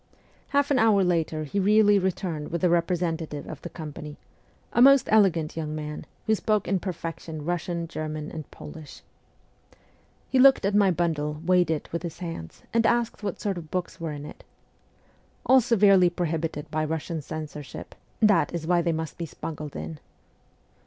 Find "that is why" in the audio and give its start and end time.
18.23-18.81